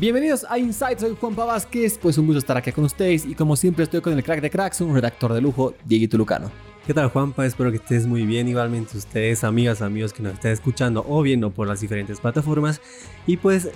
[0.00, 3.54] Bienvenidos a Insight, soy Juan Vázquez, pues un gusto estar aquí con ustedes y como
[3.54, 6.50] siempre estoy con el crack de cracks, un redactor de lujo, Dieguito Lucano.
[6.84, 7.46] ¿Qué tal Juanpa?
[7.46, 11.50] Espero que estés muy bien, igualmente ustedes, amigas, amigos que nos estén escuchando o viendo
[11.52, 12.80] por las diferentes plataformas.
[13.24, 13.70] Y pues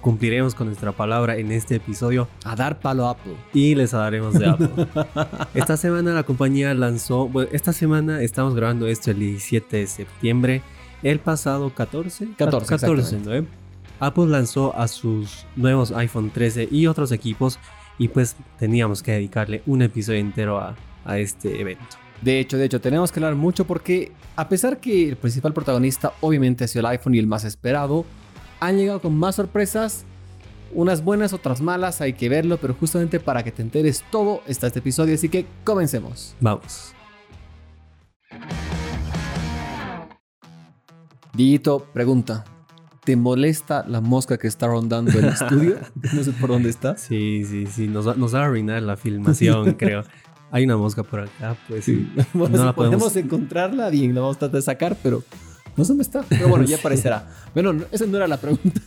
[0.00, 2.26] cumpliremos con nuestra palabra en este episodio.
[2.44, 3.34] A dar palo a Apple.
[3.52, 4.68] Y les daremos de Apple.
[5.54, 10.62] esta semana la compañía lanzó, bueno, esta semana estamos grabando esto el 17 de septiembre.
[11.02, 13.59] El pasado 14, 14, 14 ¿no?
[14.00, 17.58] Apple lanzó a sus nuevos iPhone 13 y otros equipos
[17.98, 21.84] y pues teníamos que dedicarle un episodio entero a, a este evento.
[22.22, 26.12] De hecho, de hecho, tenemos que hablar mucho porque a pesar que el principal protagonista
[26.20, 28.04] obviamente ha sido el iPhone y el más esperado,
[28.58, 30.04] han llegado con más sorpresas,
[30.72, 34.66] unas buenas, otras malas, hay que verlo, pero justamente para que te enteres todo está
[34.66, 36.34] este episodio, así que comencemos.
[36.40, 36.94] Vamos.
[41.32, 42.44] Dito, pregunta.
[43.10, 45.78] ¿Te molesta la mosca que está rondando el estudio?
[46.14, 46.96] no sé por dónde está.
[46.96, 47.88] Sí, sí, sí.
[47.88, 50.04] Nos nos va a arruinar la filmación, creo.
[50.52, 52.08] Hay una mosca por acá, pues sí.
[52.34, 53.16] no la podemos...
[53.16, 55.24] encontrarla, bien, la vamos a tratar de sacar, pero
[55.76, 56.22] no sé dónde está.
[56.28, 57.28] Pero bueno, ya aparecerá.
[57.52, 58.80] bueno, esa no era la pregunta.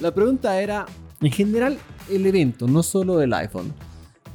[0.00, 0.84] la pregunta era,
[1.22, 1.78] en general,
[2.10, 3.72] el evento, no solo el iPhone.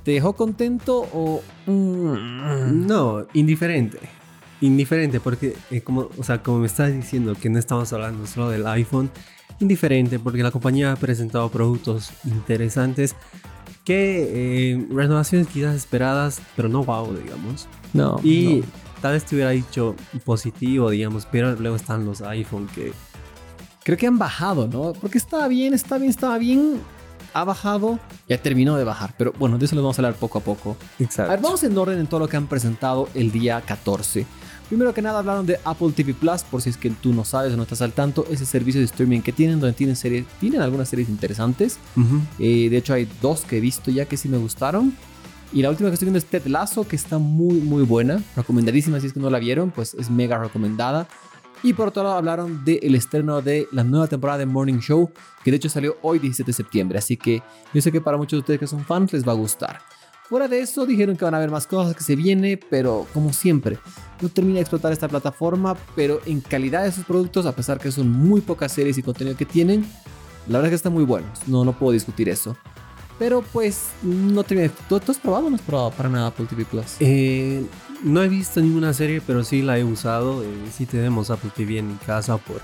[0.03, 1.43] ¿Te dejó contento o...?
[1.67, 3.99] No, indiferente.
[4.61, 8.49] Indiferente, porque eh, como, o sea, como me estás diciendo que no estamos hablando solo
[8.49, 9.09] del iPhone,
[9.59, 13.15] indiferente porque la compañía ha presentado productos interesantes
[13.83, 17.67] que eh, renovaciones quizás esperadas, pero no wow, digamos.
[17.93, 18.19] No.
[18.23, 18.63] Y
[19.01, 22.93] tal vez te hubiera dicho positivo, digamos, pero luego están los iPhone que...
[23.83, 24.93] Creo que han bajado, ¿no?
[24.93, 26.79] Porque estaba bien, está bien, estaba bien.
[27.33, 30.39] Ha bajado, ya terminó de bajar, pero bueno, de eso lo vamos a hablar poco
[30.39, 30.77] a poco.
[30.99, 31.31] Exacto.
[31.31, 34.25] A ver, vamos en orden en todo lo que han presentado el día 14.
[34.69, 37.51] Primero que nada hablaron de Apple TV Plus, por si es que tú no sabes
[37.53, 40.61] o no estás al tanto, ese servicio de streaming que tienen, donde tienen series, tienen
[40.61, 41.79] algunas series interesantes.
[42.37, 44.93] Eh, de hecho hay dos que he visto ya que sí me gustaron.
[45.51, 48.99] Y la última que estoy viendo es Ted Lasso, que está muy muy buena, recomendadísima
[48.99, 51.07] si es que no la vieron, pues es mega recomendada.
[51.63, 55.11] Y por otro lado hablaron del estreno de la nueva temporada de Morning Show,
[55.43, 57.41] que de hecho salió hoy 17 de septiembre, así que
[57.73, 59.79] yo sé que para muchos de ustedes que son fans les va a gustar.
[60.29, 63.33] Fuera de eso, dijeron que van a haber más cosas que se viene, pero como
[63.33, 63.79] siempre,
[64.21, 67.91] no termina de explotar esta plataforma, pero en calidad de sus productos, a pesar que
[67.91, 69.87] son muy pocas series y contenido que tienen,
[70.45, 71.47] la verdad es que están muy buenos.
[71.47, 72.55] No, no puedo discutir eso.
[73.17, 74.71] Pero pues, no termina.
[74.87, 76.97] ¿Tú, ¿Tú, has probado o no has probado para nada Apple TV Plus?
[76.99, 77.65] Eh,
[78.03, 80.43] no he visto ninguna serie, pero sí la he usado.
[80.43, 82.61] Eh, sí tenemos Apple TV en mi casa por,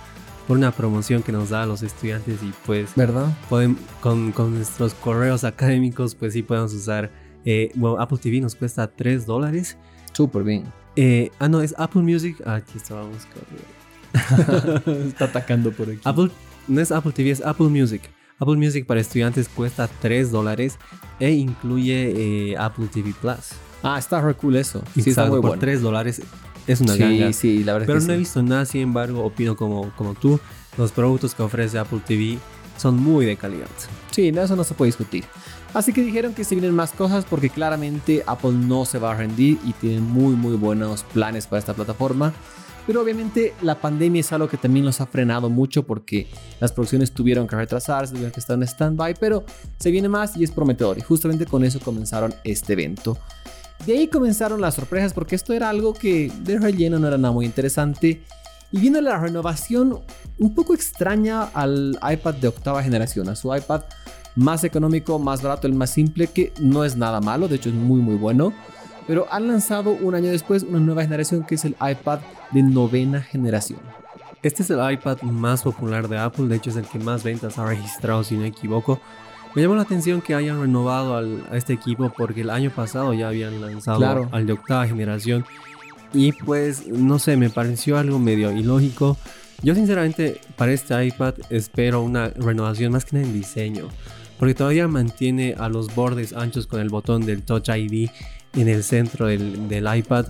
[0.47, 2.91] por una promoción que nos da a los estudiantes y pues...
[2.95, 3.35] ¿Verdad?
[3.49, 8.55] Pueden, con, con nuestros correos académicos, pues sí podemos usar eh, bueno, Apple TV nos
[8.55, 9.77] cuesta 3 dólares.
[10.11, 10.63] Súper bien.
[10.95, 12.41] Eh, ah, no, es Apple Music.
[12.45, 13.27] Ah, aquí estábamos.
[15.07, 15.99] Está atacando por aquí.
[16.03, 16.31] Apple,
[16.67, 18.01] no es Apple TV, es Apple Music.
[18.39, 20.77] Apple Music para estudiantes cuesta 3 dólares
[21.19, 23.51] e incluye eh, Apple TV Plus.
[23.83, 24.83] Ah, está re cool eso.
[24.93, 26.21] Sí, está muy por 3 dólares
[26.67, 29.91] es una sí, Sí, la verdad Pero no he visto nada, sin embargo, opino como,
[29.95, 30.39] como tú.
[30.77, 32.37] Los productos que ofrece Apple TV
[32.77, 33.67] son muy de calidad.
[34.11, 35.25] Sí, eso no se puede discutir.
[35.73, 39.15] Así que dijeron que se vienen más cosas porque claramente Apple no se va a
[39.15, 42.33] rendir y tiene muy muy buenos planes para esta plataforma.
[42.87, 46.27] Pero obviamente la pandemia es algo que también los ha frenado mucho porque
[46.59, 49.43] las producciones tuvieron que retrasarse, tuvieron que estar en stand-by, pero
[49.79, 50.97] se viene más y es prometedor.
[50.97, 53.17] Y justamente con eso comenzaron este evento.
[53.85, 57.33] De ahí comenzaron las sorpresas porque esto era algo que de relleno no era nada
[57.33, 58.21] muy interesante.
[58.75, 60.01] Y viene la renovación
[60.37, 63.83] un poco extraña al iPad de octava generación, a su iPad
[64.35, 67.75] más económico, más barato, el más simple, que no es nada malo, de hecho es
[67.75, 68.51] muy muy bueno.
[69.07, 72.19] Pero han lanzado un año después una nueva generación que es el iPad
[72.51, 73.79] de novena generación.
[74.43, 77.57] Este es el iPad más popular de Apple, de hecho es el que más ventas
[77.57, 78.99] ha registrado si no me equivoco.
[79.53, 83.29] Me llamó la atención que hayan renovado a este equipo porque el año pasado ya
[83.29, 85.45] habían lanzado al de octava generación
[86.13, 89.17] y pues no sé, me pareció algo medio ilógico.
[89.61, 93.89] Yo sinceramente para este iPad espero una renovación más que nada en diseño
[94.37, 98.09] porque todavía mantiene a los bordes anchos con el botón del Touch ID
[98.53, 100.27] en el centro del, iPad.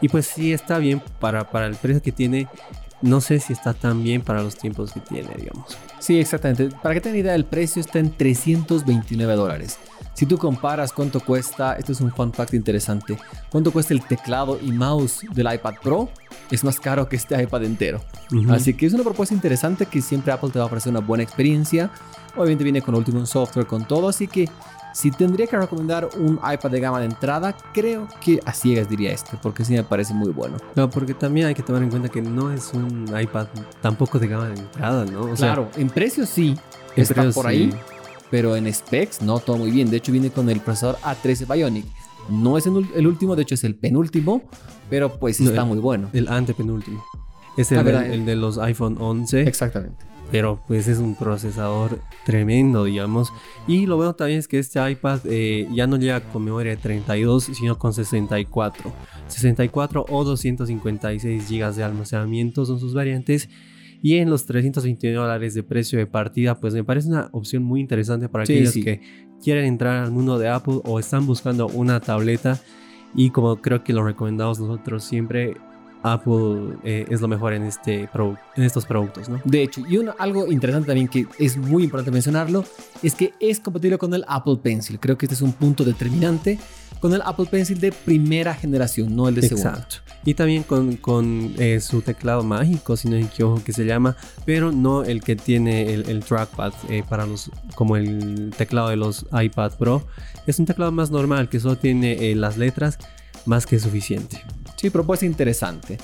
[0.00, 2.48] Y pues sí está bien para, para el precio que tiene.
[3.02, 5.76] No sé si está tan bien para los tiempos que tiene, digamos.
[6.00, 6.68] Sí, exactamente.
[6.82, 9.78] Para que tengan idea, el precio está en 329 dólares.
[10.16, 13.18] Si tú comparas cuánto cuesta, esto es un fun fact interesante,
[13.50, 16.08] cuánto cuesta el teclado y mouse del iPad Pro,
[16.50, 18.00] es más caro que este iPad entero.
[18.48, 21.22] Así que es una propuesta interesante que siempre Apple te va a ofrecer una buena
[21.22, 21.90] experiencia.
[22.34, 24.48] Obviamente viene con último software, con todo, así que
[24.96, 29.12] Si tendría que recomendar un iPad de gama de entrada, creo que a ciegas diría
[29.12, 30.56] este, porque sí me parece muy bueno.
[30.74, 33.48] No, porque también hay que tomar en cuenta que no es un iPad
[33.82, 35.34] tampoco de gama de entrada, ¿no?
[35.34, 36.56] claro, en precio sí,
[36.96, 37.74] está por ahí,
[38.30, 39.90] pero en specs no, todo muy bien.
[39.90, 41.86] De hecho, viene con el procesador A13 Bionic.
[42.28, 44.42] No es el último, de hecho es el penúltimo,
[44.90, 46.10] pero pues está muy bueno.
[46.12, 47.04] El antepenúltimo.
[47.56, 49.42] Es el, ah, el, de los iPhone 11.
[49.42, 50.04] Exactamente.
[50.30, 53.32] Pero pues es un procesador tremendo, digamos.
[53.68, 56.78] Y lo bueno también es que este iPad eh, ya no llega con memoria de
[56.78, 58.92] 32, sino con 64.
[59.28, 63.48] 64 o 256 GB de almacenamiento son sus variantes.
[64.02, 67.80] Y en los 329 dólares de precio de partida, pues me parece una opción muy
[67.80, 69.00] interesante para aquellos que
[69.42, 72.60] quieren entrar al mundo de Apple o están buscando una tableta.
[73.14, 75.56] Y como creo que lo recomendamos nosotros siempre,
[76.02, 78.08] Apple eh, es lo mejor en, este
[78.56, 79.40] en estos productos, ¿no?
[79.44, 82.64] De hecho, y algo interesante también que es muy importante mencionarlo,
[83.02, 85.00] es que es compatible con el Apple Pencil.
[85.00, 86.58] Creo que este es un punto determinante
[87.00, 89.70] con el Apple Pencil de primera generación, no el de segunda.
[89.70, 89.96] Exacto.
[90.24, 94.16] Y también con, con eh, su teclado mágico, si no me equivoco que se llama,
[94.44, 99.26] pero no el que tiene el, trackpad eh, para los, como el teclado de los
[99.32, 100.06] iPad Pro.
[100.46, 102.98] Es un teclado más normal que solo tiene las letras
[103.44, 104.42] más que suficiente.
[104.76, 105.98] Sí, propuesta interesante.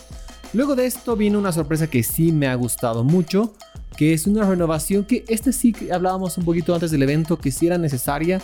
[0.53, 3.55] Luego de esto viene una sorpresa que sí me ha gustado mucho,
[3.97, 7.50] que es una renovación que este sí que hablábamos un poquito antes del evento que
[7.50, 8.41] sí era necesaria,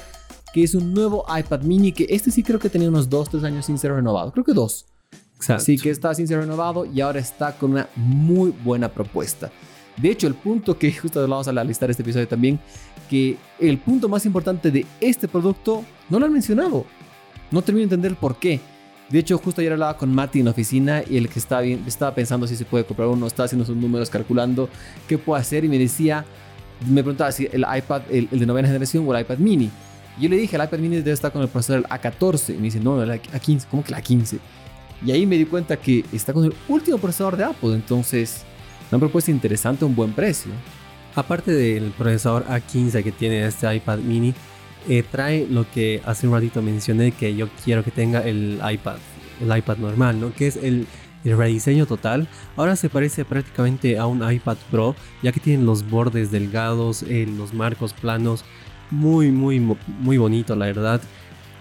[0.53, 3.45] que es un nuevo iPad mini que este sí creo que tenía unos 2, 3
[3.45, 4.87] años sin ser renovado, creo que 2.
[5.49, 9.51] Así que está sin ser renovado y ahora está con una muy buena propuesta.
[9.97, 12.59] De hecho, el punto que justo lo vamos a listar este episodio también,
[13.09, 16.85] que el punto más importante de este producto no lo han mencionado.
[17.51, 18.61] No termino de entender el por qué.
[19.09, 21.83] De hecho, justo ayer hablaba con Mati en la oficina y el que estaba, bien,
[21.87, 24.69] estaba pensando si se puede comprar uno, estaba haciendo sus números, calculando
[25.07, 26.27] qué puede hacer y me decía,
[26.87, 29.71] me preguntaba si el iPad, el, de novena generación o el iPad mini.
[30.21, 32.55] Yo le dije, el iPad mini debe estar con el procesador A14.
[32.55, 34.39] Y me dice, no, el A15, ¿cómo que la A15?
[35.05, 37.75] Y ahí me di cuenta que está con el último procesador de Apple.
[37.75, 38.43] Entonces,
[38.91, 40.51] una propuesta interesante un buen precio.
[41.15, 44.35] Aparte del procesador A15 que tiene este iPad mini,
[44.89, 48.97] eh, trae lo que hace un ratito mencioné que yo quiero que tenga el iPad,
[49.41, 50.33] el iPad normal, ¿no?
[50.33, 50.87] Que es el,
[51.25, 52.27] rediseño total.
[52.57, 57.27] Ahora se parece prácticamente a un iPad Pro, ya que tienen los bordes delgados, eh,
[57.37, 58.45] los marcos planos,
[58.91, 59.61] muy, muy,
[60.01, 61.01] muy bonito, la verdad.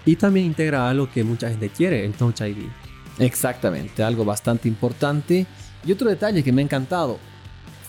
[0.04, 2.66] Y también integra algo que mucha gente quiere, el Touch ID.
[3.18, 5.46] Exactamente, algo bastante importante.
[5.84, 7.18] Y otro detalle que me ha encantado,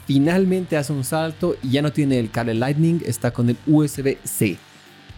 [0.06, 4.58] finalmente hace un salto y ya no tiene el cable Lightning, está con el USB-C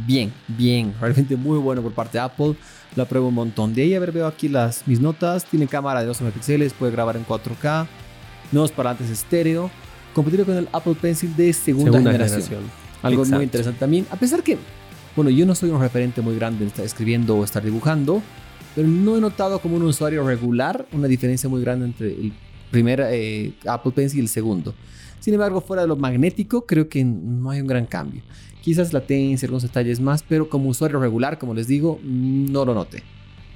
[0.05, 2.55] bien, bien, realmente muy bueno por parte de Apple.
[2.95, 3.73] Lo apruebo un montón.
[3.73, 5.45] De ahí, a ver, veo aquí las, mis notas.
[5.45, 7.87] Tiene cámara de 12 megapíxeles, puede grabar en 4K,
[8.51, 9.71] nuevos parlantes estéreo,
[10.13, 12.80] competido con el Apple Pencil de segunda, generación.
[13.01, 14.05] Algo muy interesante también.
[14.11, 14.57] A pesar que,
[15.15, 18.21] bueno, yo no soy un referente muy grande en estar escribiendo o estar dibujando,
[18.75, 22.33] pero no he notado como un usuario regular una diferencia muy grande entre el
[22.69, 24.73] primer eh, Apple Pencil y el segundo.
[25.19, 28.23] Sin embargo, fuera de lo magnético, creo que no hay un gran cambio.
[28.61, 33.03] Quizás latencia, algunos detalles más, pero como usuario regular, como les digo, no lo noté.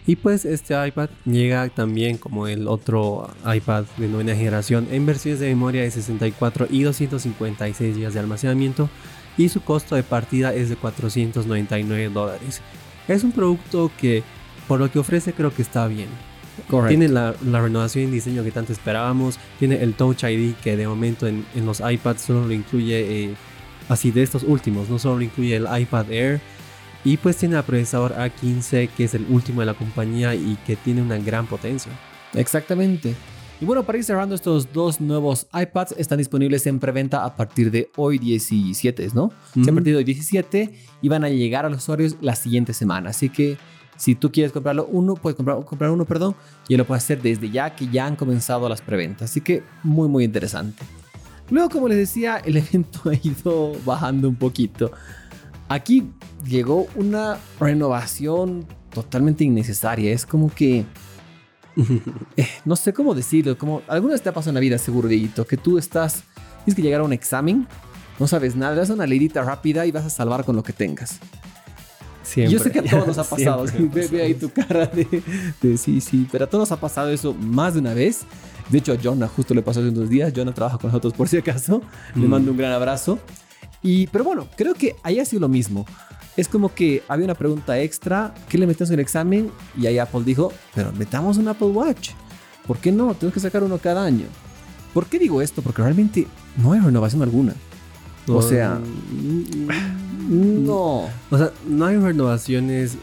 [0.08, 5.40] Y pues este iPad llega también como el otro iPad de novena generación en versiones
[5.40, 8.88] de memoria de 64 y 256 GB de almacenamiento
[9.38, 12.62] y su costo de partida es de 499 dólares.
[13.08, 14.24] Es un producto que
[14.68, 16.10] por lo que ofrece creo que está bien.
[16.88, 21.28] Tiene la, renovación en diseño que tanto esperábamos, tiene el Touch ID que de momento
[21.28, 23.36] en, los iPads solo lo incluye eh,
[23.90, 26.40] así de estos últimos, no solo incluye el iPad Air
[27.04, 30.78] y pues tiene el procesador A15 que es el último de la compañía y que
[30.78, 31.92] tiene una gran potencia.
[32.34, 33.16] Exactamente.
[33.62, 37.72] Y bueno, para ir cerrando, estos dos nuevos iPads están disponibles en preventa a partir
[37.72, 39.32] de hoy 17, ¿no?
[39.54, 43.12] Se han partido hoy 17 y van a llegar a los usuarios la siguiente semana.
[43.12, 43.58] Así que
[43.96, 46.36] si tú quieres comprarlo uno, puedes comprar, comprar uno, perdón,
[46.68, 49.32] y lo puedes hacer desde ya que ya han comenzado las preventas.
[49.32, 50.84] Así que muy, muy interesante.
[51.50, 54.92] Luego, como les decía, el evento ha ido bajando un poquito.
[55.70, 56.12] Aquí
[56.46, 60.12] llegó una renovación totalmente innecesaria.
[60.12, 60.86] Es como que...
[62.38, 63.58] Eh, no sé cómo decirlo.
[63.58, 66.24] Como alguna vez te ha pasado en la vida, seguro, que tú estás...
[66.64, 67.68] Tienes que llegar a un examen,
[68.20, 71.20] no sabes nada, das una leidita rápida y vas a salvar con lo que tengas.
[72.24, 72.54] Siempre.
[72.54, 73.66] Yo sé que a todos nos ha pasado.
[73.94, 75.22] ve, ahí tu cara de,
[75.62, 78.22] de, sí, sí, pero a todos nos ha pasado eso más de una vez.
[78.70, 80.34] De hecho, a Jonah justo le pasó hace unos días.
[80.36, 81.82] Jonah trabaja con nosotros por si acaso.
[82.16, 82.30] Le mm.
[82.30, 83.20] mando un gran abrazo.
[83.84, 85.86] Y, pero bueno, creo que ahí ha sido lo mismo.
[86.38, 88.34] Es como que había una pregunta extra.
[88.50, 89.52] ¿Qué le metemos en el examen?
[89.78, 92.12] Y ahí Apple dijo, pero metamos un Apple Watch.
[92.68, 93.14] ¿Por qué no?
[93.14, 94.26] Tenemos que sacar uno cada año.
[94.94, 95.62] ¿Por qué digo esto?
[95.62, 96.28] Porque realmente
[96.58, 97.54] no hay renovación alguna.
[98.28, 98.80] O sea,
[100.30, 101.10] No.
[101.30, 102.98] O sea, no hay renovaciones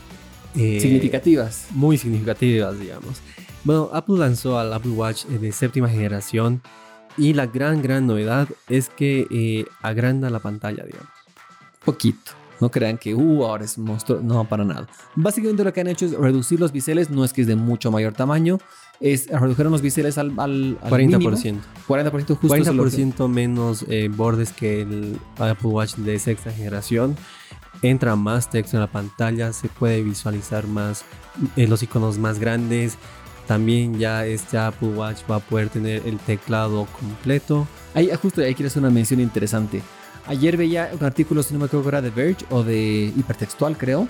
[0.57, 1.67] eh, significativas.
[1.71, 3.21] Muy significativas, digamos.
[3.65, 6.62] Bueno, Apple lanzó al Apple Watch eh, de séptima generación
[7.17, 11.09] y la gran, gran novedad es que eh, agranda la pantalla, digamos.
[11.85, 12.33] Poquito.
[12.62, 14.21] No crean que, uh, ahora es monstruo.
[14.23, 14.87] No, para nada.
[15.16, 17.11] Básicamente lo que han hecho es reducir los biseles.
[17.11, 18.61] No es que es de mucho mayor tamaño.
[19.00, 21.59] Es, redujeron los biseles al, al, 40%.
[21.88, 22.47] 40% justo.
[22.47, 27.16] 40% menos eh, bordes que el Apple Watch de sexta generación.
[27.83, 29.52] Entra más texto en la pantalla.
[29.52, 31.04] Se puede visualizar más
[31.57, 32.97] eh, los iconos más grandes.
[33.49, 37.66] También ya este Apple Watch va a poder tener el teclado completo.
[37.92, 39.83] Ahí, justo ahí quiero hacer una mención interesante.
[40.26, 44.07] Ayer veía un artículo, si no me acuerdo, era de Verge o de Hipertextual, creo,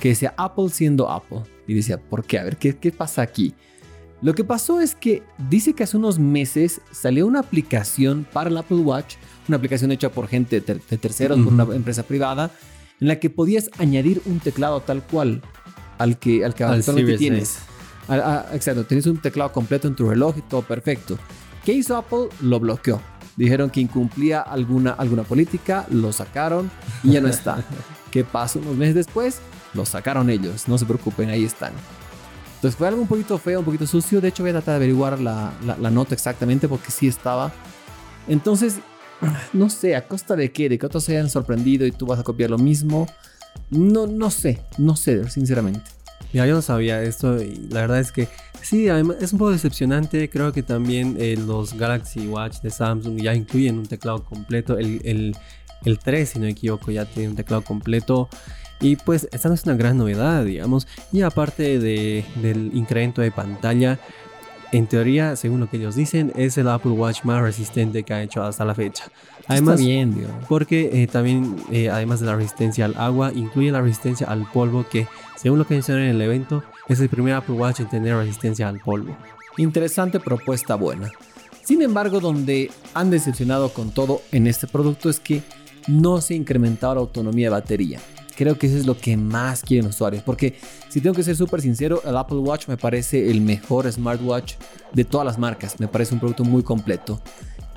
[0.00, 1.40] que decía Apple siendo Apple.
[1.66, 2.38] Y decía, ¿por qué?
[2.38, 3.54] A ver, ¿qué, qué pasa aquí?
[4.22, 8.56] Lo que pasó es que dice que hace unos meses salió una aplicación para el
[8.56, 12.50] Apple Watch, una aplicación hecha por gente de terceros, por una empresa privada,
[13.00, 15.42] en la que podías añadir un teclado tal cual
[15.98, 17.58] al que, al que actualmente tienes.
[18.52, 21.18] exacto, tienes un teclado completo en tu reloj y todo perfecto.
[21.64, 22.28] ¿Qué hizo Apple?
[22.40, 23.00] Lo bloqueó.
[23.36, 26.70] Dijeron que incumplía alguna, alguna política, lo sacaron
[27.02, 27.62] y ya no está.
[28.10, 29.40] ¿Qué pasó unos meses después?
[29.74, 31.72] Lo sacaron ellos, no se preocupen, ahí están.
[32.56, 34.20] Entonces fue algo un poquito feo, un poquito sucio.
[34.20, 37.52] De hecho, voy a tratar de averiguar la, la, nota exactamente porque sí estaba.
[38.26, 38.78] Entonces,
[39.52, 40.70] no sé, ¿a costa de qué?
[40.70, 43.06] ¿De que otros se hayan sorprendido y tú vas a copiar lo mismo?
[43.70, 45.90] No, no sé, no sé, sinceramente.
[46.32, 48.28] Ya, yo no sabía esto y la verdad es que
[48.62, 50.28] sí, además es un poco decepcionante.
[50.28, 54.78] Creo que también eh, los Galaxy Watch de Samsung ya incluyen un teclado completo.
[54.78, 55.36] El, el,
[55.84, 58.28] el 3, si no me equivoco, ya tiene un teclado completo.
[58.80, 60.86] Y pues esta no es una gran novedad, digamos.
[61.12, 63.98] Y aparte de, del incremento de pantalla,
[64.72, 68.22] en teoría, según lo que ellos dicen, es el Apple Watch más resistente que ha
[68.22, 69.04] hecho hasta la fecha.
[69.48, 74.26] Además, bien, porque eh, también, eh, además de la resistencia al agua, incluye la resistencia
[74.26, 77.80] al polvo, que según lo que mencionaron en el evento, es el primer Apple Watch
[77.80, 79.16] en tener resistencia al polvo.
[79.56, 81.10] Interesante propuesta buena.
[81.64, 85.42] Sin embargo, donde han decepcionado con todo en este producto es que
[85.88, 88.00] no se ha incrementado la autonomía de batería.
[88.36, 90.22] Creo que eso es lo que más quieren los usuarios.
[90.22, 94.54] Porque si tengo que ser súper sincero, el Apple Watch me parece el mejor smartwatch
[94.92, 95.80] de todas las marcas.
[95.80, 97.20] Me parece un producto muy completo.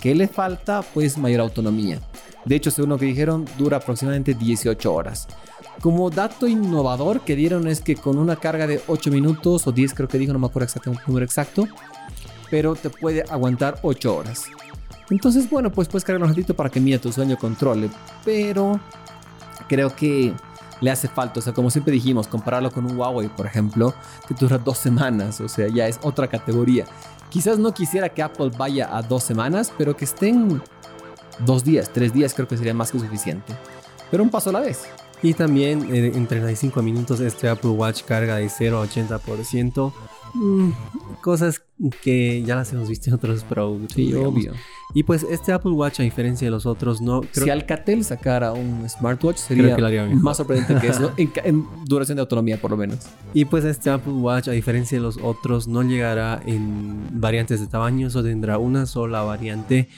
[0.01, 0.82] ¿Qué le falta?
[0.82, 2.00] Pues mayor autonomía.
[2.46, 5.27] De hecho, según lo que dijeron, dura aproximadamente 18 horas.
[5.82, 9.94] Como dato innovador que dieron es que con una carga de 8 minutos o 10
[9.94, 11.68] creo que dijo, no me acuerdo exactamente el número exacto,
[12.50, 14.46] pero te puede aguantar 8 horas.
[15.10, 17.89] Entonces, bueno, pues puedes cargar un ratito para que mía tu sueño controle,
[18.24, 18.79] pero
[19.68, 20.34] creo que
[20.82, 23.94] le hace falta, o sea, como siempre dijimos, compararlo con un Huawei, por ejemplo,
[24.27, 26.86] que dura dos semanas, o sea, ya es otra categoría.
[27.29, 30.62] Quizás no quisiera que Apple vaya a dos semanas, pero que estén
[31.45, 33.53] dos días, tres días creo que sería más que suficiente.
[34.09, 34.88] Pero un paso a la vez.
[35.21, 39.91] Y también eh, en 35 minutos este Apple Watch carga de 0 a 80%.
[40.33, 40.69] Mm,
[41.21, 41.63] cosas
[42.01, 43.95] que ya las hemos visto en otros productos.
[43.95, 44.53] Sí, obvio.
[44.93, 47.21] Y pues este Apple Watch, a diferencia de los otros, no...
[47.31, 49.77] si Alcatel sacara un smartwatch, sería
[50.15, 52.99] más sorprendente que eso, en, duración de autonomía por lo menos.
[53.33, 57.67] Y pues este Apple Watch, a diferencia de los otros, no llegará en variantes de
[57.67, 59.89] tamaño, solo tendrá una sola variante.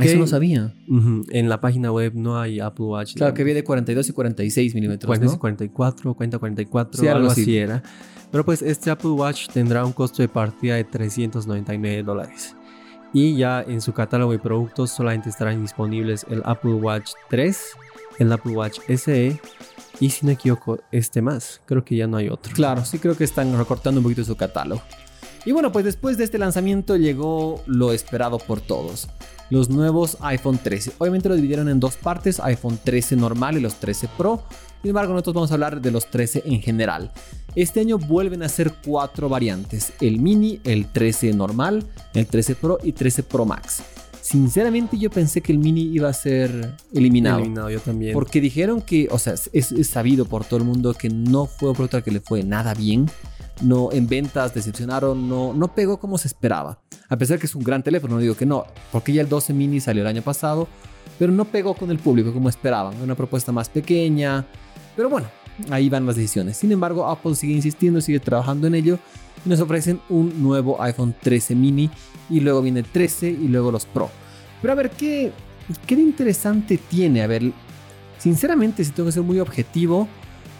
[0.00, 0.74] Eso no sabía.
[0.88, 3.14] en la página web no hay Apple Watch.
[3.14, 5.06] Claro, que viene de 42 y 46 milímetros.
[5.06, 7.82] 42 y 44, cuenta 44, algo, así era.
[8.30, 12.56] Pero pues este Apple Watch tendrá un costo de partida de 399 dólares.
[13.12, 17.60] Y ya en su catálogo de productos solamente estarán disponibles el Apple Watch 3,
[18.18, 19.40] el Apple Watch SE
[20.00, 21.60] y si no equivoco, este más.
[21.66, 22.52] Creo que ya no hay otro.
[22.52, 24.82] Claro, sí creo que están recortando un poquito su catálogo.
[25.44, 29.08] Y bueno, pues después de este lanzamiento llegó lo esperado por todos.
[29.50, 30.92] Los nuevos iPhone 13.
[30.98, 34.42] Obviamente lo dividieron en dos partes, iPhone 13 normal y los 13 Pro.
[34.82, 37.12] Sin embargo, nosotros vamos a hablar de los 13 en general.
[37.54, 42.78] Este año vuelven a ser cuatro variantes, el mini, el 13 normal, el 13 Pro
[42.82, 43.82] y 13 Pro Max.
[44.24, 47.40] Sinceramente yo pensé que el mini iba a ser eliminado.
[47.40, 48.14] Eliminado yo también.
[48.14, 51.74] Porque dijeron que, o sea, es, sabido por todo el mundo que no fue un
[51.74, 53.10] producto al que le fue nada bien.
[53.60, 56.80] No, en ventas decepcionaron, no, no pegó como se esperaba.
[57.08, 59.52] A pesar que es un gran teléfono, no digo que no, porque ya el 12
[59.52, 60.68] mini salió el año pasado,
[61.18, 63.00] pero no pegó con el público como esperaban.
[63.02, 64.46] Una propuesta más pequeña.
[64.96, 65.26] Pero bueno,
[65.70, 66.56] ahí van las decisiones.
[66.56, 68.98] Sin embargo, Apple sigue insistiendo, sigue trabajando en ello
[69.44, 71.90] y nos ofrecen un nuevo iPhone 13 mini
[72.30, 74.10] y luego viene el 13 y luego los Pro.
[74.62, 75.30] Pero a ver, ¿qué,
[75.86, 77.22] qué interesante tiene?
[77.22, 77.52] A ver,
[78.18, 80.08] sinceramente, si tengo que ser muy objetivo,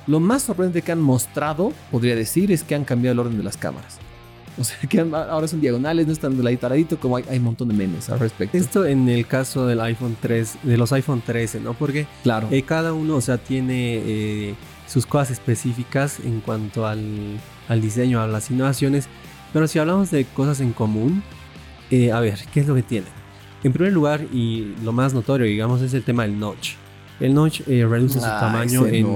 [0.07, 3.45] lo más sorprendente que han mostrado, podría decir, es que han cambiado el orden de
[3.45, 4.04] las cámaras.
[4.59, 7.39] O sea, que ahora son diagonales, no están de ladito a ladito, como hay, hay
[7.39, 8.57] un montón de memes al respecto.
[8.57, 11.75] Esto en el caso del iPhone 3, de los iPhone 13, ¿no?
[11.75, 12.49] Porque claro.
[12.51, 14.55] Eh, cada uno, o sea, tiene eh,
[14.87, 19.09] sus cosas específicas en cuanto al, al, diseño, a las innovaciones.
[19.53, 21.23] Pero si hablamos de cosas en común,
[21.91, 23.07] eh, a ver, ¿qué es lo que tiene?
[23.63, 26.75] En primer lugar, y lo más notorio, digamos, es el tema del notch.
[27.21, 29.07] El notch reduce su ah, tamaño en,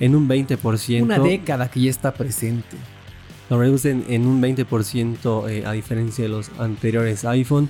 [0.00, 1.02] en, un 20%.
[1.02, 2.76] Una década que ya está presente
[3.48, 7.68] lo reducen en un 20% eh, a diferencia de los anteriores iPhone.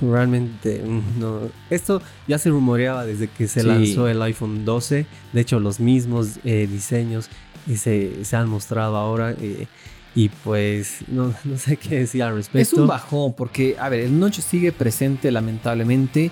[0.00, 1.40] Realmente mm, no.
[1.70, 5.06] Esto ya se rumoreaba desde que se lanzó el iPhone 12.
[5.32, 7.28] De hecho, los mismos eh, diseños
[7.74, 9.32] se, se, han mostrado ahora.
[9.32, 9.66] Eh,
[10.14, 12.58] y pues no, no, sé qué decir al respecto.
[12.58, 16.30] Es un bajón porque, a ver, el notch sigue presente lamentablemente.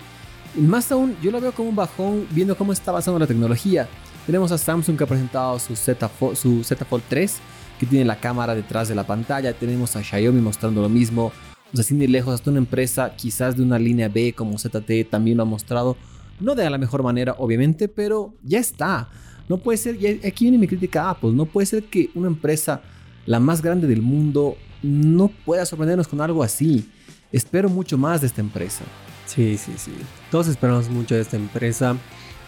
[0.57, 3.88] Más aún, yo lo veo como un bajón viendo cómo está avanzando la tecnología.
[4.25, 7.41] Tenemos a Samsung que ha presentado su Z, su Z Fold 3
[7.78, 9.52] que tiene la cámara detrás de la pantalla.
[9.52, 11.33] Tenemos a Xiaomi mostrando lo mismo.
[11.73, 15.11] O sea, sin ir lejos, hasta una empresa quizás de una línea B como ZT
[15.11, 15.97] también lo ha mostrado.
[16.40, 19.09] No de la mejor manera, obviamente, pero ya está.
[19.49, 22.26] No puede ser, y aquí viene mi crítica a Apple, no puede ser que una
[22.26, 22.83] empresa,
[23.26, 26.88] la más grande del mundo, no pueda sorprendernos con algo así.
[27.33, 28.85] Espero mucho más de esta empresa.
[29.26, 29.92] Sí, sí, sí.
[30.30, 31.97] Todos esperamos mucho de esta empresa.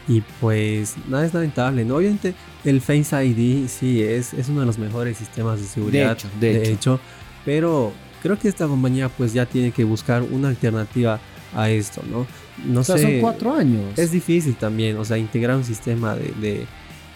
[0.09, 1.97] Y pues nada es lamentable, ¿no?
[1.97, 2.35] Obviamente
[2.65, 6.07] el Face ID sí es, es uno de los mejores sistemas de seguridad.
[6.07, 7.01] De hecho, de, hecho.
[7.45, 11.21] Pero creo que esta compañía pues ya tiene que buscar una alternativa
[11.55, 12.27] a esto, ¿no?
[12.67, 12.99] No sé.
[12.99, 13.99] Son cuatro años.
[13.99, 16.67] Es difícil también, o sea, integrar un sistema de,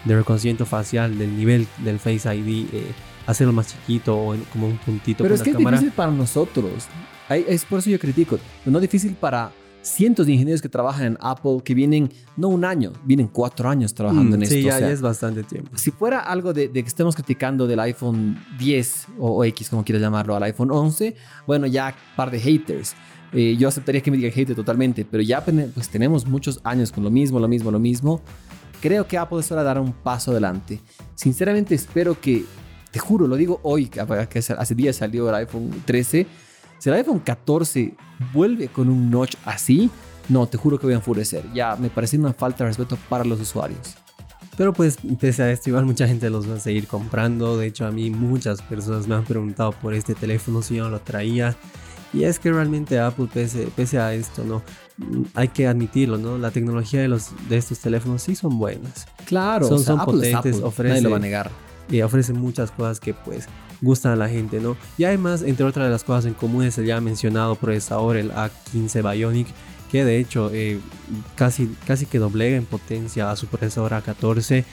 [0.05, 2.85] de, reconocimiento facial del nivel del Face ID, eh,
[3.27, 5.25] hacerlo más chiquito o como un puntito.
[5.25, 6.89] Pero es que es difícil para nosotros.
[7.31, 8.39] Es por eso yo critico.
[8.67, 9.51] No es difícil para
[9.83, 13.95] cientos de ingenieros que trabajan en Apple que vienen no un año, vienen cuatro años
[13.95, 14.55] trabajando mm, en esto.
[14.55, 15.77] Sí, ya, es bastante tiempo.
[15.77, 20.37] Si fuera algo de, que estemos criticando del iPhone 10 o, X, como quieras llamarlo,
[20.37, 21.15] al iPhone 11,
[21.47, 22.95] bueno, ya par de haters.
[23.33, 27.03] Eh, yo aceptaría que me diga hater totalmente, pero ya pues tenemos muchos años con
[27.03, 28.21] lo mismo, lo mismo, lo mismo.
[28.81, 30.81] Creo que Apple es hora de dar un paso adelante.
[31.15, 32.45] Sinceramente espero que,
[32.91, 36.27] te juro, lo digo hoy, que hace días salió el iPhone 13
[36.83, 37.95] si el iPhone 14
[38.33, 39.89] vuelve con un notch así,
[40.29, 41.45] no, te juro que voy a enfurecer.
[41.55, 43.95] Ya me parece una falta de respeto para los usuarios.
[44.57, 47.57] Pero pues, pese a esto, igual mucha gente los va a seguir comprando.
[47.57, 50.91] De hecho, a mí muchas personas me han preguntado por este teléfono si yo no
[50.91, 51.55] lo traía.
[52.13, 54.65] Y es que realmente Apple, pese, pese a esto, ¿no?
[55.35, 56.37] Hay que admitirlo, ¿no?
[56.37, 59.07] La tecnología de, los, de estos teléfonos sí son buenas.
[59.25, 61.72] Claro, son, son potentes, ofrece, nadie lo va a negar.
[61.93, 63.47] Y ofrecen muchas cosas que pues
[63.81, 64.77] gustan a la gente, ¿no?
[64.99, 68.33] Y además, entre otras de las cosas en común es el ya mencionado procesador, el
[68.33, 69.49] A15 Bionic,
[69.91, 70.81] que de hecho eh,
[71.37, 74.65] casi, casi que doblega en potencia a su procesador A14.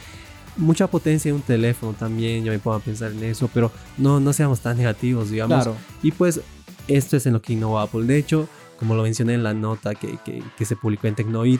[0.55, 4.33] Mucha potencia en un teléfono también, yo me puedo pensar en eso, pero no, no
[4.33, 5.63] seamos tan negativos, digamos.
[5.63, 5.77] Claro.
[6.01, 6.41] Y pues
[6.87, 8.05] esto es en lo que innovó Apple.
[8.05, 10.17] De hecho, como lo mencioné en la nota que,
[10.57, 11.59] que, se publicó en Tecnoid,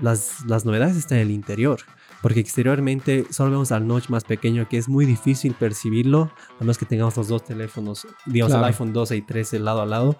[0.00, 1.80] las, las novedades están en el interior
[2.26, 6.76] porque exteriormente solo vemos al notch más pequeño que es muy difícil percibirlo, a menos
[6.76, 10.16] que tengamos los dos teléfonos, digamos el iPhone 12 y 13 lado a lado.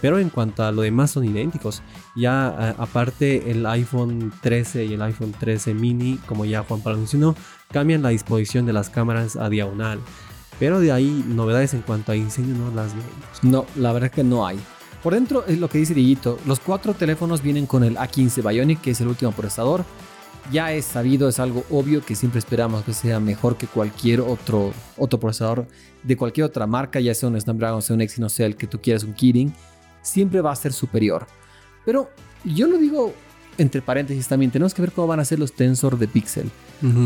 [0.00, 1.82] Pero en cuanto a lo demás son idénticos.
[2.16, 7.36] Ya aparte el iPhone 13 y el iPhone 13 mini, como ya Juan Pablo mencionó,
[7.72, 10.00] cambian la disposición de las cámaras a diagonal.
[10.58, 13.12] Pero de ahí novedades en cuanto a diseño no las vemos.
[13.42, 14.58] No, la verdad es que no hay.
[15.02, 16.38] Por dentro es lo que dice Digito.
[16.46, 19.84] Los cuatro teléfonos vienen con el A15 Bionic, que es el último procesador
[20.50, 24.72] ya es sabido, es algo obvio que siempre esperamos que sea mejor que cualquier otro,
[24.96, 25.66] otro procesador
[26.02, 28.80] de cualquier otra marca, ya sea un Snapdragon, sea un Exynos, sea el que tú
[28.80, 29.52] quieras, un Kirin,
[30.02, 31.26] siempre va a ser superior.
[31.84, 32.10] Pero
[32.44, 33.14] yo lo digo
[33.58, 36.50] entre paréntesis también, tenemos que ver cómo van a ser los Tensor de Pixel.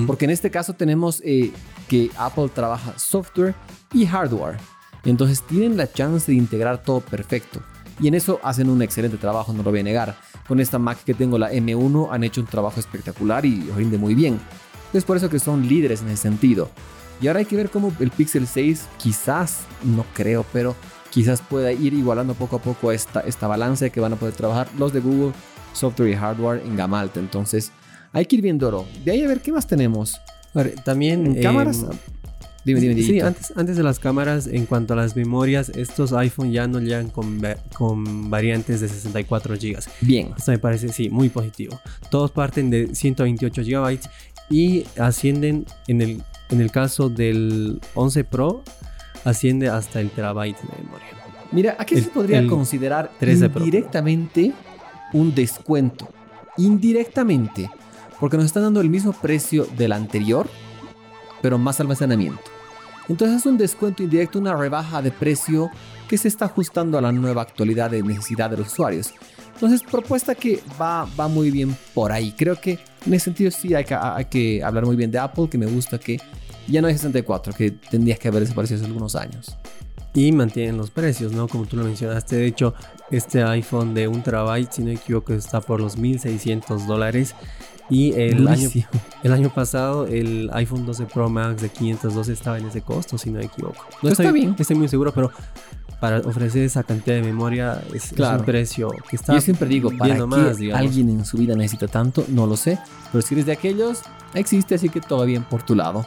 [0.07, 1.50] Porque en este caso tenemos eh,
[1.88, 3.55] que Apple trabaja software
[3.94, 4.59] y hardware.
[5.05, 7.62] Entonces tienen la chance de integrar todo perfecto.
[7.98, 10.16] Y en eso hacen un excelente trabajo, no lo voy a negar.
[10.46, 14.14] Con esta Mac que tengo, la M1, han hecho un trabajo espectacular y rinde muy
[14.14, 14.40] bien.
[14.92, 16.68] Es por eso que son líderes en ese sentido.
[17.20, 20.74] Y ahora hay que ver cómo el Pixel 6 quizás, no creo, pero
[21.11, 24.68] quizás pueda ir igualando poco a poco esta, esta balanza que van a poder trabajar
[24.76, 25.33] los de Google,
[25.72, 27.20] software y hardware en gama alta.
[27.20, 27.70] Entonces
[28.12, 28.87] hay que ir viendo.
[29.05, 30.20] De ahí a ver qué más tenemos.
[30.85, 31.85] también en cámaras.
[32.64, 36.12] Em, Dime, dime, Sí, antes, antes de las cámaras, en cuanto a las memorias, estos
[36.12, 37.40] iPhone ya no llegan con,
[37.75, 39.79] con variantes de 64 GB.
[40.01, 40.33] Bien.
[40.37, 41.81] Esto me parece, sí, muy positivo.
[42.11, 43.98] Todos parten de 128 GB
[44.51, 48.62] y ascienden, en el, en el caso del 11 Pro,
[49.25, 51.07] asciende hasta el terabyte de memoria.
[51.51, 54.53] Mira, aquí se podría considerar indirectamente
[55.12, 56.09] un descuento.
[56.57, 57.70] Indirectamente.
[58.20, 60.48] Porque nos están dando el mismo precio del anterior,
[61.42, 62.51] pero más almacenamiento.
[63.12, 65.70] Entonces es un descuento indirecto, una rebaja de precio
[66.09, 69.12] que se está ajustando a la nueva actualidad de necesidad de los usuarios.
[69.53, 72.33] Entonces, propuesta que va, va muy bien por ahí.
[72.33, 75.46] Creo que en ese sentido sí hay que, hay que hablar muy bien de Apple,
[75.51, 76.18] que me gusta que
[76.66, 79.59] ya no hay 64, que tendrías que haber desaparecido hace algunos años.
[80.14, 81.48] Y mantienen los precios, ¿no?
[81.48, 82.37] Como tú lo mencionaste.
[82.37, 82.75] De hecho,
[83.11, 87.35] este iPhone de un terabyte, si no me equivoco, está por los 1600 dólares.
[87.92, 88.70] Y el año,
[89.22, 93.28] el año pasado el iPhone 12 Pro Max de 512 estaba en ese costo, si
[93.28, 93.76] no me equivoco.
[93.76, 94.57] No pues estoy, está bien.
[94.59, 95.31] estoy muy seguro, pero
[96.00, 100.24] para ofrecer esa cantidad de memoria es, un precio que está Yo siempre digo, para
[100.24, 102.78] más, alguien en su vida necesita tanto, no lo sé.
[103.12, 104.00] Pero si eres de aquellos,
[104.33, 106.07] existe, así que todo bien por tu lado.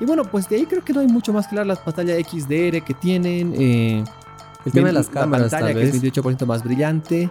[0.00, 1.66] Y bueno, pues de ahí creo que no hay mucho más que hablar.
[1.66, 3.54] Las pantallas XDR que tienen.
[3.56, 4.04] Eh,
[4.66, 5.50] el tema de las cámaras.
[5.50, 7.30] La pantalla que es 28% más brillante.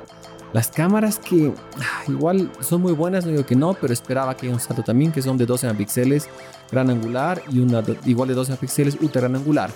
[0.53, 4.47] Las cámaras que ah, igual son muy buenas, no digo que no, pero esperaba que
[4.47, 6.27] haya un salto también, que son de 12 megapíxeles
[6.71, 9.71] gran angular y una igual de 12 megapíxeles ultra gran angular.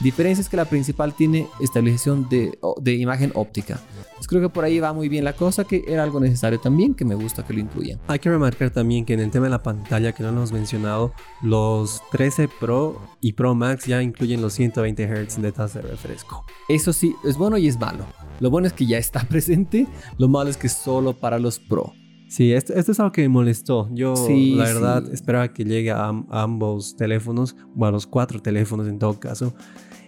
[0.00, 3.80] Diferencia es que la principal tiene estabilización de, de imagen óptica.
[4.14, 6.94] Pues creo que por ahí va muy bien la cosa, que era algo necesario también,
[6.94, 7.98] que me gusta que lo incluyan.
[8.08, 10.52] Hay que remarcar también que en el tema de la pantalla, que no lo hemos
[10.52, 15.88] mencionado, los 13 Pro y Pro Max ya incluyen los 120 Hz de tasa de
[15.88, 16.44] refresco.
[16.68, 18.06] Eso sí, es bueno y es malo.
[18.40, 19.86] Lo bueno es que ya está presente,
[20.18, 21.92] lo malo es que solo para los Pro.
[22.28, 23.88] Sí, esto, es algo que me molestó.
[23.92, 28.98] Yo, la verdad, esperaba que llegue a, ambos teléfonos, o a los cuatro teléfonos en
[28.98, 29.54] todo caso.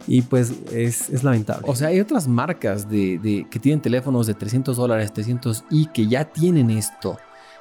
[0.07, 1.65] Y pues es, es lamentable.
[1.69, 5.87] O sea, hay otras marcas de, de, que tienen teléfonos de 300 dólares, 300 y
[5.87, 7.19] que ya tienen esto.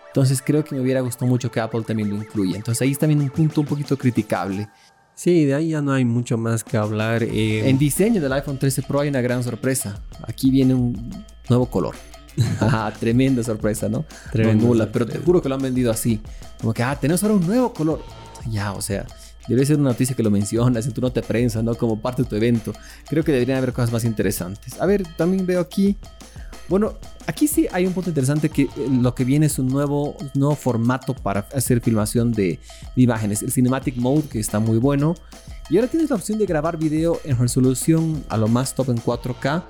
[0.07, 2.55] Entonces creo que me hubiera gustado mucho que Apple también lo incluya.
[2.55, 4.67] Entonces ahí está también un punto un poquito criticable.
[5.13, 7.23] Sí, de ahí ya no hay mucho más que hablar.
[7.23, 7.69] Eh.
[7.69, 10.01] En diseño del iPhone 13 Pro hay una gran sorpresa.
[10.27, 11.11] Aquí viene un
[11.49, 11.95] nuevo color.
[12.59, 14.05] Ajá, tremenda sorpresa, ¿no?
[14.31, 14.91] Tremenda.
[14.91, 16.21] pero te juro que lo han vendido así.
[16.59, 18.01] Como que, ah, tenemos ahora un nuevo color.
[18.49, 19.05] Ya, o sea,
[19.47, 21.73] Debe ser una noticia que lo mencionas en tu nota de prensa, ¿no?
[21.75, 22.73] Como parte de tu evento.
[23.07, 24.79] Creo que deberían haber cosas más interesantes.
[24.79, 25.97] A ver, también veo aquí.
[26.67, 26.95] Bueno,
[27.25, 28.69] aquí sí hay un punto interesante que eh,
[29.01, 32.59] lo que viene es un nuevo, nuevo formato para hacer filmación de,
[32.97, 33.41] imágenes.
[33.41, 35.15] El Cinematic Mode, que está muy bueno.
[35.69, 38.97] Y ahora tienes la opción de grabar video en resolución a lo más top en
[38.97, 39.63] 4K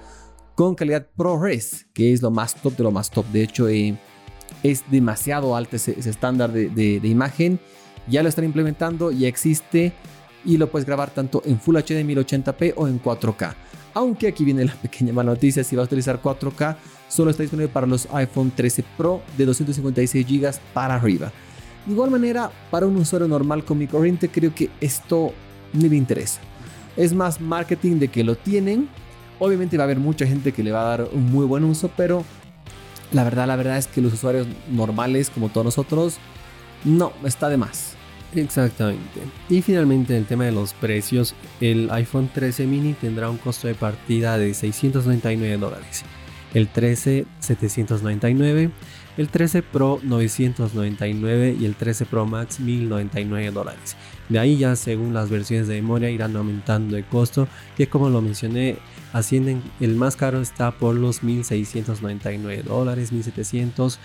[0.57, 3.25] con calidad ProRes, que es lo más top de lo más top.
[3.27, 3.97] De hecho, eh,
[4.61, 7.61] es demasiado alto ese, estándar de, de imagen
[8.09, 9.93] ya lo están implementando, ya existe
[10.45, 13.53] y lo puedes grabar tanto en Full HD 1080p o en 4K.
[13.93, 16.77] Aunque aquí viene la pequeña mala noticia, si vas a utilizar 4K,
[17.09, 21.31] solo está disponible para los iPhone 13 Pro de 256 GB para arriba.
[21.85, 25.33] De igual manera, para un usuario normal con mi corriente, creo que esto
[25.73, 26.39] ni le interesa.
[26.95, 28.89] Es más marketing de que lo tienen.
[29.39, 31.91] Obviamente va a haber mucha gente que le va a dar un muy buen uso,
[31.95, 32.23] pero
[33.11, 36.17] la verdad, la verdad es que los usuarios normales, como todos nosotros,
[36.83, 37.95] no, está de más.
[38.35, 39.21] Exactamente.
[39.49, 43.75] Y finalmente el tema de los precios, el iPhone 13 mini tendrá un costo de
[43.75, 46.03] partida de 699 dólares,
[46.53, 48.71] el 13 799,
[49.17, 53.95] el 13 Pro 999 y el 13 Pro Max 1099 dólares.
[54.29, 58.21] De ahí ya según las versiones de memoria irán aumentando de costo, que como lo
[58.21, 58.77] mencioné,
[59.13, 63.99] ascienden, el más caro está por los 1699 dólares, 1700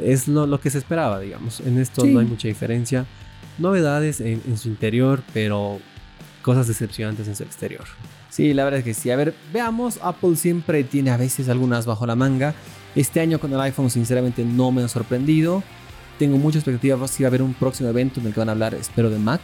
[0.00, 1.60] es lo, que se esperaba, digamos.
[1.60, 3.06] En esto no hay mucha diferencia
[3.60, 5.78] novedades en, su interior, pero
[6.42, 7.84] cosas decepcionantes en su exterior.
[8.30, 9.10] Sí, la verdad es que sí.
[9.10, 12.54] A ver, veamos, Apple siempre tiene a veces algunas bajo la manga.
[12.94, 15.62] Este año con el iPhone sinceramente no me ha sorprendido.
[16.18, 18.52] Tengo muchas expectativas si va a haber un próximo evento en el que van a
[18.52, 19.40] hablar, espero, de Mac.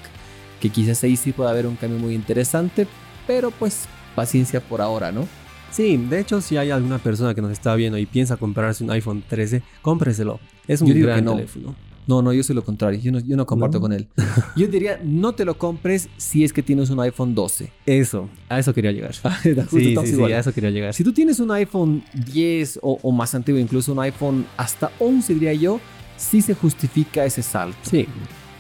[0.61, 2.87] Que quizás ahí sí pueda haber un cambio muy interesante.
[3.27, 5.27] Pero pues paciencia por ahora, ¿no?
[5.71, 8.91] Sí, de hecho, si hay alguna persona que nos está viendo y piensa comprarse un
[8.91, 10.41] iPhone 13, cómpreselo.
[10.67, 11.75] Es un gran teléfono.
[12.07, 13.01] No, no, yo soy lo contrario.
[13.01, 14.09] Yo no, yo no comparto con él.
[14.57, 17.73] Yo diría, no te lo compres si es que tienes un iPhone 12.
[17.85, 19.15] Eso, a eso quería llegar.
[19.43, 20.95] sí, sí, sí, a eso quería llegar.
[20.95, 25.55] Si tú tienes un iPhone 10 o, más antiguo, incluso un iPhone hasta 11, diría
[25.55, 25.81] yo,
[26.17, 27.79] sí se justifica ese salto.
[27.83, 28.07] Sí.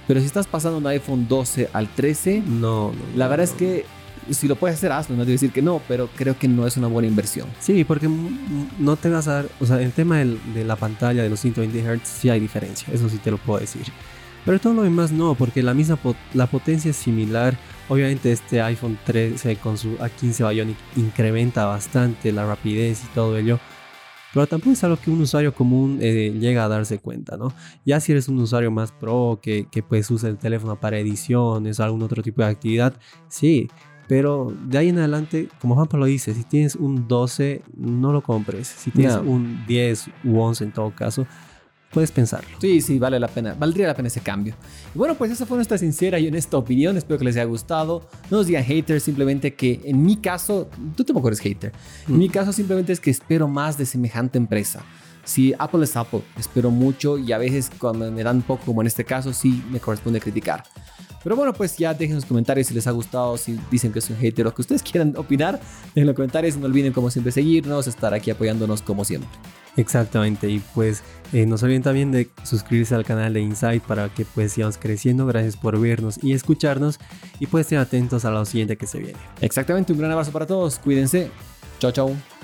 [0.08, 3.84] Pero si estás pasando un iPhone 12 al 13, no, no la verdad es que
[4.30, 5.16] si lo puedes hacer, hazlo.
[5.16, 7.48] No te voy a decir que no, pero creo que no es una buena inversión.
[7.60, 8.08] Sí, porque
[8.78, 9.48] no te vas a dar.
[9.60, 12.92] O sea, el tema de la pantalla de los 120 Hz sí hay diferencia.
[12.92, 13.84] Eso sí te lo puedo decir.
[14.46, 15.98] Pero todo lo demás no, porque la misma
[16.32, 17.58] la potencia es similar.
[17.88, 23.58] Obviamente este iPhone 13 con su A15 Bionic incrementa bastante la rapidez y todo ello.
[24.32, 27.52] Pero tampoco es algo que un usuario común eh, llega a darse cuenta, ¿no?
[27.84, 31.80] Ya si eres un usuario más pro, que, que pues usa el teléfono para ediciones
[31.80, 32.94] algún otro tipo de actividad,
[33.28, 33.68] sí,
[34.08, 38.22] pero de ahí en adelante, como Juan Pablo dice, si tienes un 12, no lo
[38.22, 38.68] compres.
[38.68, 41.26] Si tienes un 10 u 11 en todo caso,
[41.90, 42.48] puedes pensarlo.
[42.60, 44.54] Sí, sí, vale la pena, valdría la pena ese cambio.
[44.94, 48.06] Y bueno, pues esa fue nuestra sincera y honesta opinión, espero que les haya gustado.
[48.30, 51.72] No nos digan haters, simplemente que en mi caso, tú tampoco eres hater,
[52.06, 52.18] en mm.
[52.18, 54.84] mi caso simplemente es que espero más de semejante empresa.
[55.26, 58.86] Si Apple es Apple, espero mucho y a veces cuando me dan poco, como en
[58.86, 60.62] este caso, sí me corresponde criticar.
[61.26, 64.08] Pero bueno, pues ya dejen sus comentarios si les ha gustado, si dicen que es
[64.08, 65.60] un hater o que ustedes quieran opinar.
[65.96, 66.56] en los comentarios.
[66.56, 69.28] No olviden, como siempre, seguirnos, estar aquí apoyándonos como siempre.
[69.76, 74.08] Exactamente, y pues eh, no se olviden también de suscribirse al canal de Insight para
[74.08, 75.26] que pues sigamos creciendo.
[75.26, 77.00] Gracias por vernos y escucharnos
[77.40, 79.18] y pues estén atentos a lo siguiente que se viene.
[79.40, 81.28] Exactamente, un gran abrazo para todos, cuídense.
[81.80, 82.35] Chao, chao.